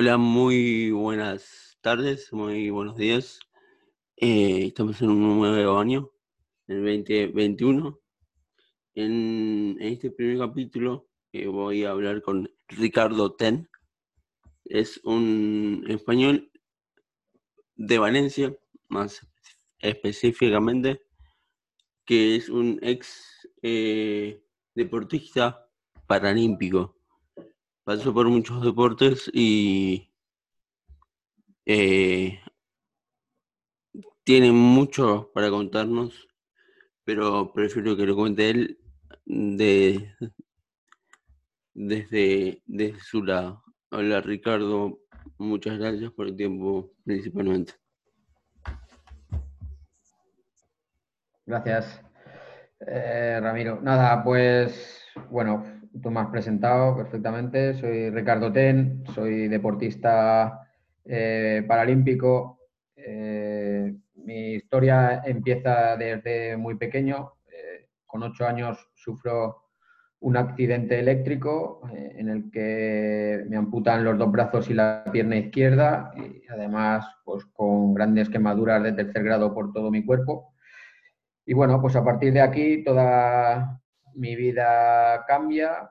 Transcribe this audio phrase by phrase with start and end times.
[0.00, 3.40] Hola, muy buenas tardes, muy buenos días.
[4.16, 6.12] Eh, estamos en un nuevo año,
[6.68, 7.98] el 2021.
[8.94, 13.68] En, este primer capítulo eh, voy a hablar con Ricardo Ten.
[14.66, 16.48] Es un español
[17.74, 18.56] de Valencia,
[18.86, 19.26] más
[19.80, 21.02] específicamente,
[22.04, 24.44] que es un ex eh,
[24.76, 25.68] deportista
[26.06, 26.97] paralímpico
[27.88, 30.12] pasó por muchos deportes y
[31.64, 32.38] eh,
[34.24, 36.28] tiene mucho para contarnos,
[37.02, 38.78] pero prefiero que lo cuente él
[39.24, 40.14] de,
[41.72, 43.64] desde, desde su lado.
[43.90, 44.98] Hola Ricardo,
[45.38, 47.72] muchas gracias por el tiempo principalmente.
[51.46, 52.02] Gracias,
[52.80, 53.80] eh, Ramiro.
[53.80, 55.00] Nada, pues
[55.30, 57.74] bueno, tú me has presentado perfectamente.
[57.74, 60.68] Soy Ricardo Ten, soy deportista
[61.04, 62.60] eh, paralímpico.
[62.96, 67.32] Eh, mi historia empieza desde muy pequeño.
[67.46, 69.64] Eh, con ocho años sufro
[70.20, 76.10] un accidente eléctrico en el que me amputan los dos brazos y la pierna izquierda
[76.16, 80.54] y además pues, con grandes quemaduras de tercer grado por todo mi cuerpo.
[81.46, 83.80] Y bueno, pues a partir de aquí toda
[84.18, 85.90] mi vida cambia.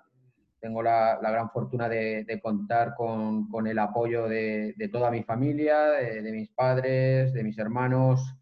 [0.59, 6.50] Tengo la, gran fortuna de, contar con, el apoyo de, toda mi familia, de, mis
[6.50, 8.36] padres, de mis hermanos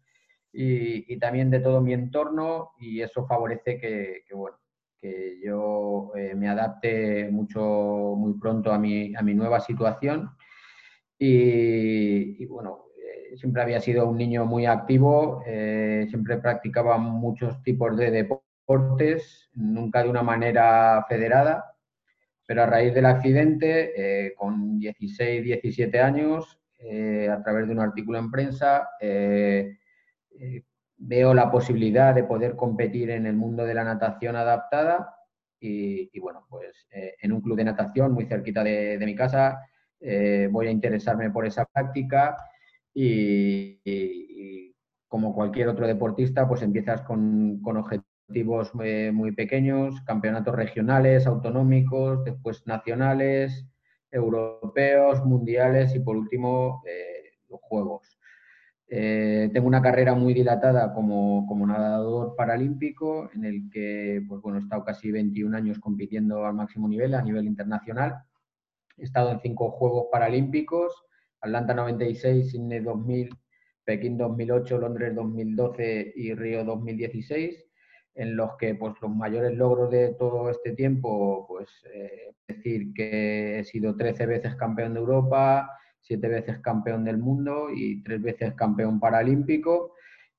[0.52, 4.56] y, también de todo mi entorno y eso favorece que, bueno,
[5.00, 7.60] que yo eh, me adapte mucho,
[8.16, 10.30] muy pronto a mi, a mi nueva situación.
[11.18, 17.96] Y, bueno, eh, siempre había sido un niño muy activo, eh, siempre practicaba muchos tipos
[17.96, 18.45] de deportes
[19.54, 21.76] nunca de una manera federada,
[22.46, 27.80] pero a raíz del accidente, eh, con 16, 17 años, eh, a través de un
[27.80, 29.76] artículo en prensa, eh,
[30.98, 35.14] veo la posibilidad de poder competir en el mundo de la natación adaptada
[35.58, 39.58] y, bueno, pues en un club de natación muy cerquita de, mi casa
[40.50, 42.36] voy a interesarme por esa práctica
[42.94, 44.72] y,
[45.08, 51.26] como cualquier otro deportista, pues empiezas con, con objetivos objetivos eh, muy, pequeños, campeonatos regionales,
[51.26, 53.66] autonómicos, después nacionales,
[54.10, 58.18] europeos, mundiales y por último eh, los Juegos.
[58.88, 64.58] Eh, tengo una carrera muy dilatada como, como, nadador paralímpico en el que pues, bueno,
[64.58, 68.22] he estado casi 21 años compitiendo al máximo nivel, a nivel internacional.
[68.96, 71.04] He estado en cinco Juegos Paralímpicos,
[71.40, 73.30] Atlanta 96, Sydney 2000,
[73.84, 77.66] Pekín 2008, Londres 2012 y Río 2016
[78.16, 83.60] en los que pues, los mayores logros de todo este tiempo, pues eh, decir que
[83.60, 88.54] he sido 13 veces campeón de Europa, 7 veces campeón del mundo y 3 veces
[88.54, 89.92] campeón paralímpico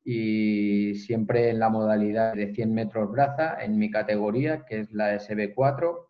[0.03, 5.13] y siempre en la modalidad de 100 metros braza en mi categoría, que es la
[5.16, 6.07] SB4.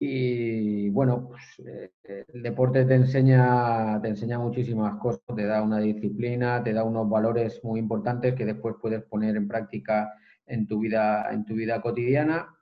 [0.00, 5.78] Y bueno, pues, eh, el deporte te enseña, te enseña muchísimas cosas, te da una
[5.78, 10.12] disciplina, te da unos valores muy importantes que después puedes poner en práctica
[10.46, 12.54] en tu vida, en tu vida cotidiana.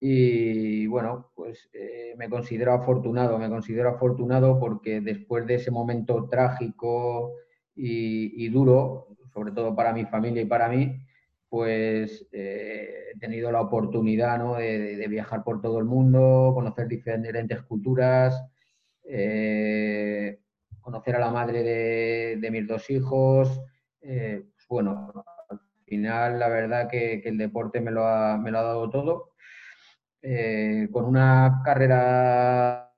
[0.00, 6.28] Y bueno, pues eh, me considero afortunado, me considero afortunado porque después de ese momento
[6.28, 7.34] trágico
[7.74, 11.00] y, duro, sobre todo para mi familia y para mí,
[11.52, 18.42] pues eh, he tenido la oportunidad de, viajar por todo el mundo, conocer diferentes culturas,
[19.04, 20.40] eh,
[20.80, 23.60] conocer a la madre de, mis dos hijos.
[24.00, 25.12] Eh, pues bueno,
[25.50, 29.34] al final la verdad que, el deporte me lo ha, dado todo.
[30.90, 32.90] con una carrera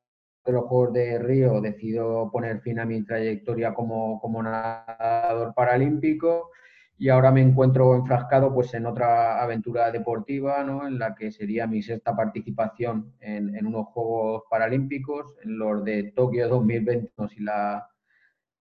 [0.45, 6.53] de los Juegos de Río decido poner fin a mi trayectoria como, como nadador paralímpico
[6.97, 10.87] y ahora me encuentro enfrascado pues en otra aventura deportiva, ¿no?
[10.87, 16.49] en la que sería mi sexta participación en, unos Juegos Paralímpicos, en los de Tokio
[16.49, 17.89] 2020, si, la,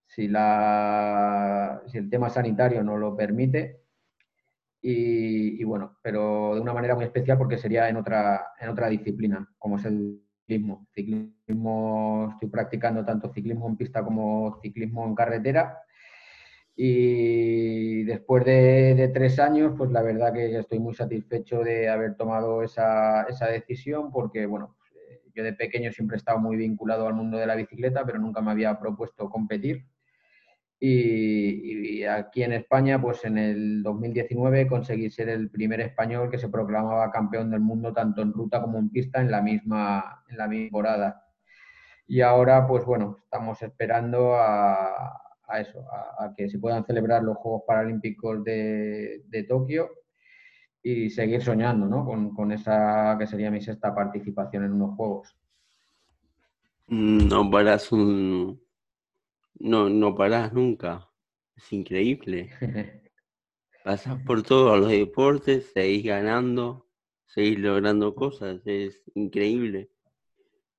[0.07, 3.81] si, la, si el tema sanitario no lo permite.
[4.85, 9.47] Y, bueno, pero de una manera muy especial porque sería en otra, en otra disciplina,
[9.57, 10.87] como es el ciclismo.
[10.93, 15.79] Ciclismo, estoy practicando tanto ciclismo en pista como ciclismo en carretera
[16.75, 22.63] y después de, tres años, pues la verdad que estoy muy satisfecho de haber tomado
[22.63, 24.91] esa, esa decisión porque, bueno, pues,
[25.35, 28.41] yo de pequeño siempre he estado muy vinculado al mundo de la bicicleta, pero nunca
[28.41, 29.85] me había propuesto competir.
[30.79, 36.49] Y, aquí en España, pues en el 2019 conseguí ser el primer español que se
[36.49, 40.47] proclamaba campeón del mundo tanto en ruta como en pista en la misma, en la
[40.47, 41.25] misma temporada.
[42.07, 45.23] y ahora, pues bueno, estamos esperando a,
[45.59, 49.89] eso, a, que se puedan celebrar los Juegos Paralímpicos de, Tokio
[50.81, 52.05] y seguir soñando, ¿no?
[52.05, 55.37] Con, esa que sería mi sexta participación en unos Juegos.
[56.87, 58.61] No paras un...
[59.55, 61.07] No, no paras nunca.
[61.55, 62.49] Es increíble.
[63.83, 66.87] Pasas por todos los deportes, seguís ganando,
[67.25, 69.89] seguís logrando cosas, es increíble.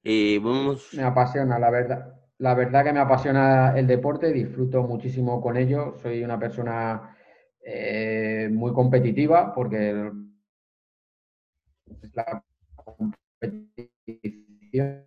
[0.03, 0.89] Eh, vamos...
[0.95, 2.24] Me apasiona, la verdad.
[2.39, 5.97] La verdad que me apasiona el deporte, disfruto muchísimo con ello.
[5.99, 7.17] Soy una persona
[7.65, 10.11] eh, muy competitiva porque
[12.13, 12.45] la
[12.75, 15.07] competición